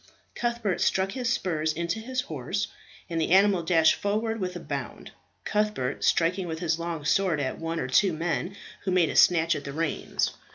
Cuthbert 0.33 0.81
struck 0.81 1.11
his 1.11 1.31
spurs 1.31 1.73
into 1.73 1.99
his 1.99 2.21
horse, 2.21 2.69
and 3.07 3.21
the 3.21 3.29
animal 3.29 3.61
dashed 3.61 3.93
forward 3.93 4.39
with 4.39 4.55
a 4.55 4.59
bound, 4.59 5.11
Cuthbert 5.43 6.03
striking 6.03 6.47
with 6.47 6.57
his 6.57 6.79
long 6.79 7.05
sword 7.05 7.39
at 7.39 7.59
one 7.59 7.79
or 7.79 7.87
two 7.87 8.11
men 8.11 8.55
who 8.83 8.89
made 8.89 9.09
a 9.09 9.15
snatch 9.15 9.55
at 9.55 9.63
the 9.63 9.73
reins. 9.73 10.31